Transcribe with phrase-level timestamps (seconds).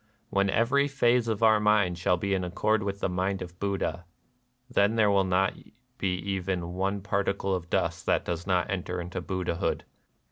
[0.31, 4.05] When every phase of our mind shall be in accord with the mind of Buddha,...
[4.67, 5.53] then there will not
[5.99, 9.83] be even one particle of dust that does not enter into Buddhahood."